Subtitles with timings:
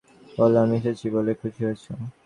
[0.37, 1.85] বলো, আমি এসেছি বলে খুশি হয়েছ!